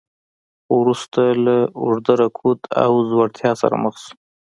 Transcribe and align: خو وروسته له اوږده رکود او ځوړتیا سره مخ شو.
خو 0.63 0.73
وروسته 0.81 1.21
له 1.45 1.55
اوږده 1.83 2.13
رکود 2.23 2.59
او 2.83 2.91
ځوړتیا 3.09 3.51
سره 3.61 3.75
مخ 3.83 3.95
شو. 4.03 4.13